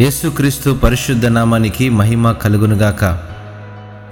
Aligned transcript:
యేసుక్రీస్తు 0.00 0.70
పరిశుద్ధ 0.70 1.26
నామానికి 1.26 1.88
మహిమ 1.88 2.32
కలుగునుగాక. 2.32 3.18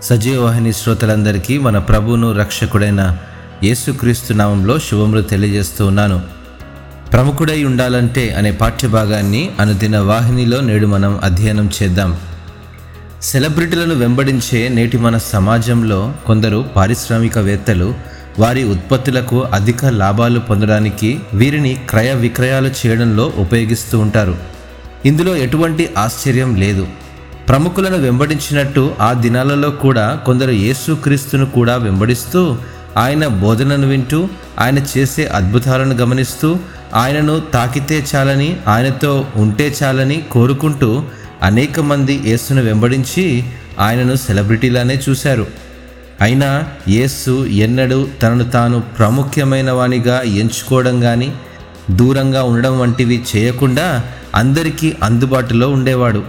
సజీవవాహిని 0.02 0.72
శ్రోతలందరికీ 0.72 1.58
మన 1.58 1.78
ప్రభువును 1.78 2.32
రక్షకుడైన 2.32 3.18
యేసుక్రీస్తు 3.62 4.32
నామంలో 4.32 4.78
శుభములు 4.78 5.22
తెలియజేస్తూ 5.22 5.86
ఉన్నాను. 5.86 6.20
ప్రముఖుడై 7.12 7.64
ఉండాలంటే 7.64 8.34
అనే 8.34 8.50
పాఠ్యభాగాన్ని 8.50 9.50
అనుదిన 9.60 9.98
వాహినిలో 9.98 10.60
నేడు 10.60 10.86
మనం 10.86 11.20
అధ్యయనం 11.24 11.70
చేద్దాం. 11.82 12.16
సెలబ్రిటీలను 13.22 13.94
వెంబడించే 13.94 14.68
నేటి 14.68 14.98
మన 14.98 15.18
సమాజంలో 15.18 16.14
కొందరు 16.26 16.64
పారిశ్రామికవేత్తలు 16.76 17.94
వారి 18.38 18.64
ఉత్పత్తులకు 18.64 19.42
అధిక 19.42 19.84
లాభాలు 19.84 20.40
పొందడానికి 20.40 21.20
వీరిని 21.34 21.74
క్రయ 21.88 22.14
విక్రయాలు 22.14 22.70
చేయడంలో 22.86 23.32
ఉపయోగిస్తూ 23.36 23.98
ఉంటారు. 23.98 24.61
ఇందులో 25.04 25.36
ఎటువంటి 25.36 25.88
ఆశ్చర్యం 25.98 26.50
లేదు. 26.56 26.84
ప్రముఖులను 27.48 27.96
వెంబడించినట్టు 27.96 28.94
ఆ 29.00 29.12
దినాలలో 29.12 29.70
కూడా 29.70 30.22
కొందరు 30.26 30.50
యేసుక్రీస్తును 30.50 31.46
కూడా 31.46 31.76
వెంబడిస్తూ 31.76 32.56
ఆయన 32.96 33.26
బోధనను 33.26 33.86
వింటూ 33.88 34.28
ఆయన 34.58 34.78
చేసే 34.92 35.24
అద్భుతాలను 35.24 35.94
గమనిస్తూ 35.94 36.58
ఆయనను 36.94 37.40
తాకితే 37.54 38.04
చాలని 38.14 38.56
ఆయనతో 38.66 39.26
ఉంటే 39.36 39.74
చాలని 39.82 40.22
కోరుకుంటూ 40.32 41.02
అనేక 41.42 41.80
మంది 41.80 42.20
యేసును 42.30 42.62
వెంబడించి 42.62 43.44
ఆయనను 43.78 44.16
సెలబ్రిటీలానే 44.16 45.00
చూశారు. 45.08 45.46
అయినా 46.20 46.64
యేసు 46.88 47.46
ఎన్నడూ 47.46 48.08
తనను 48.22 48.44
తాను 48.50 48.80
ప్రాముఖ్యమైన 48.80 49.70
వానిగా 49.70 50.22
ఎంచుకోవడం 50.22 51.00
కానీ 51.00 51.28
దూరంగా 51.90 52.42
ఉండడం 52.42 52.78
వంటివి 52.78 53.24
చేయకుండా 53.36 53.86
అందరికీ 54.34 54.94
అందుబాటులో 55.02 55.68
ఉండేవాడు. 55.68 56.22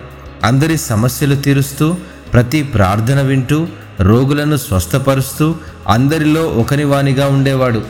అందరి 0.43 0.77
సమస్యలు 0.77 1.35
తీరుస్తూ 1.35 1.85
ప్రతి 2.33 2.63
ప్రార్థన 2.63 3.21
వింటూ 3.21 3.67
రోగులను 3.99 4.57
స్వస్థపరుస్తూ 4.57 5.55
అందరిలో 5.87 6.43
ఒకని 6.61 6.83
వానిగా 6.83 7.27
ఉండేవాడు. 7.27 7.81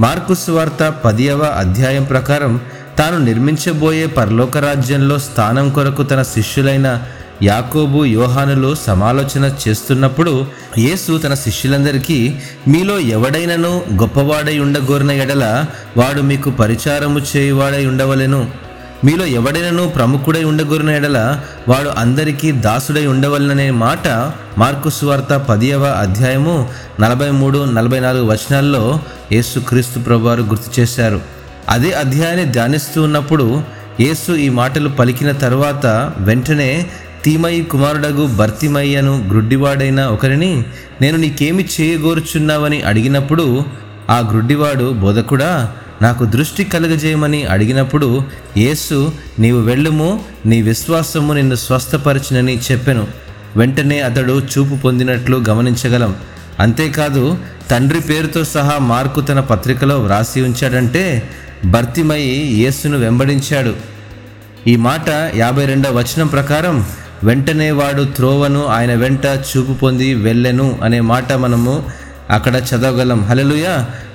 మార్కు 0.00 0.34
సువార్త 0.34 0.94
పదియవ 1.04 1.42
అధ్యాయం 1.62 2.04
ప్రకారం 2.04 2.60
తాను 2.98 3.18
నిర్మించబోయే 3.18 4.06
పరలోక 4.06 4.56
రాజ్యంలో 4.56 5.18
స్థానం 5.18 5.70
కొరకు 5.70 6.02
తన 6.02 6.22
శిష్యులైన 6.22 6.88
యాకోబు 7.42 8.04
యోహానులు 8.04 8.74
సమాలోచన 8.74 9.50
చేస్తున్నప్పుడు 9.62 10.46
యేసు 10.78 11.18
తన 11.18 11.34
శిష్యులందరికీ 11.34 12.34
మీలో 12.68 12.98
ఎవడైనను 12.98 13.82
గొప్పవాడై 14.02 14.58
ఉండగోరిన 14.58 15.10
ఎడల 15.10 15.44
వాడు 15.96 16.20
మీకు 16.20 16.50
పరిచారము 16.50 17.20
చేయువాడై 17.36 17.86
ఉండవలెను. 17.86 18.65
మీలో 19.04 19.26
ఎవడైనను 19.26 19.88
ప్రముఖుడై 19.88 20.44
ఉండగోరిన 20.44 20.90
ఎడల 20.90 21.18
వాడు 21.68 21.88
అందరికీ 21.88 22.52
దాసుడై 22.52 23.06
ఉండవలననే 23.06 23.70
మాట 23.70 24.06
మార్కు 24.58 24.90
సువార్త 24.90 25.36
పదియవ 25.48 25.84
అధ్యాయము 25.84 26.54
నలభై 27.00 27.30
మూడు 27.30 27.58
నలభై 27.64 28.00
నాలుగు 28.00 28.24
వచనాల్లో 28.24 28.82
యేసు 29.32 29.58
క్రీస్తు 29.60 30.00
ప్రభువారు 30.00 30.42
గుర్తు 30.42 30.80
చేశారు. 30.80 31.20
అదే 31.68 31.92
అధ్యాయాన్ని 31.92 32.52
ధ్యానిస్తూ 32.52 33.02
ఉన్నప్పుడు 33.02 33.46
యేసు 34.00 34.32
ఈ 34.32 34.48
మాటలు 34.48 34.88
పలికిన 34.88 35.32
తరువాత 35.32 35.86
వెంటనే 36.18 36.70
తీమయి 37.24 37.62
కుమారుడగు 37.62 38.26
భర్తిమయ్యను 38.36 39.28
గ్రుడ్డివాడైన 39.28 40.04
ఒకరిని 40.06 40.52
నేను 41.00 41.16
నీకేమి 41.16 41.68
చేయగోరుచున్నావని 41.74 42.82
అడిగినప్పుడు 42.82 43.46
ఆ 44.10 44.18
గ్రుడ్డివాడు 44.30 44.90
బోధకుడా 44.92 45.52
నాకు 46.02 46.24
దృష్టి 46.24 46.64
కలుగజేయమని 46.64 47.44
అడిగినప్పుడు 47.44 48.22
యేసు 48.56 49.12
నీవు 49.38 49.60
వెళ్ళుము 49.60 50.24
నీ 50.46 50.62
విశ్వాసము 50.62 51.32
నిన్ను 51.32 51.54
స్వస్థపరచునని 51.54 52.58
చెప్పెను. 52.58 53.06
వెంటనే 53.56 54.00
అతడు 54.00 54.42
చూపు 54.58 54.74
పొందినట్లు 54.74 55.44
గమనించగలం. 55.48 56.16
అంతేకాదు 56.60 57.38
తండ్రి 57.70 58.00
పేరుతో 58.00 58.44
సహా 58.44 58.78
మార్కు 58.78 59.20
తన 59.20 59.40
పత్రికలో 59.40 59.98
వ్రాసి 59.98 60.40
ఉంచాడంటే 60.40 61.28
భర్తిమయి 61.64 62.62
యేసును 62.62 62.98
వెంబడించాడు. 62.98 63.74
ఈ 64.66 64.76
మాట 64.76 65.08
యాభై 65.36 65.66
రెండవ 65.66 65.98
వచనం 65.98 66.26
ప్రకారం 66.26 66.86
వెంటనే 67.24 67.70
వాడు 67.70 68.02
త్రోవను 68.02 68.66
ఆయన 68.66 68.94
వెంట 68.94 69.26
చూపు 69.26 69.72
పొంది 69.72 70.14
వెళ్ళెను 70.14 70.78
అనే 70.82 71.00
మాట 71.00 71.32
మనము 71.32 71.84
అక్కడ 72.30 72.56
చదవగలం. 72.56 73.24
హలలుయ 73.24 73.66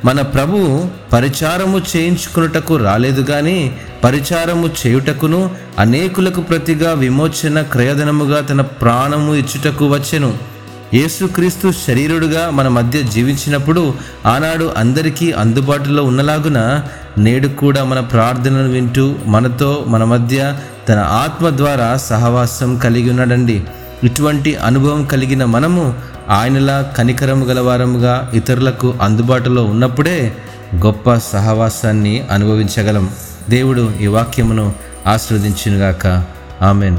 మన 0.06 0.22
ప్రభువు 0.22 0.90
పరిచారము 1.14 1.82
చేయించుకున్నటకు 1.98 2.76
రాలేదు 2.76 3.22
కానీ 3.22 3.78
పరిచారము 4.04 4.68
చేయుటకును 4.68 5.50
అనేకులకు 5.80 6.42
ప్రతిగా 6.42 6.94
విమోచన 6.94 7.62
క్రయధనముగా 7.62 8.42
తన 8.42 8.62
ప్రాణము 8.62 9.34
ఇచ్చుటకు 9.34 9.88
వచ్చెను. 9.88 10.52
యేసుక్రీస్తు 10.94 11.74
శరీరుడుగా 11.88 12.50
మన 12.50 12.68
మధ్య 12.68 13.04
జీవించినప్పుడు 13.04 13.94
ఆనాడు 14.26 14.74
అందరికీ 14.78 15.32
అందుబాటులో 15.32 16.04
ఉన్నలాగున 16.04 16.82
నేడు 17.18 17.48
కూడా 17.48 17.84
మన 17.84 18.00
ప్రార్థనను 18.00 18.70
వింటూ 18.70 19.16
మనతో 19.26 19.86
మన 19.88 20.04
మధ్య 20.04 20.54
తన 20.90 21.00
ఆత్మ 21.00 21.50
ద్వారా 21.50 21.98
సహవాసం 21.98 22.78
కలిగి 22.78 23.10
ఉన్నాడండి. 23.10 23.64
ఇటువంటి 24.04 24.56
అనుభవం 24.56 25.06
కలిగిన 25.06 25.46
మనము 25.46 25.94
ఆయనలా 26.32 26.94
కనికరము 26.98 27.46
గలవారముగా 27.46 28.32
ఇతరులకు 28.34 28.94
అందుబాటులో 29.02 29.66
ఉన్నప్పుడే 29.66 30.34
గొప్ప 30.76 31.16
సహవాసాన్ని 31.16 32.28
అనుభవించగలం. 32.32 33.10
దేవుడు 33.50 33.92
ఈ 34.02 34.08
వాక్యమును 34.08 34.74
ఆస్వాదించినగాక 35.08 36.26
ఆమెన్. 36.62 36.98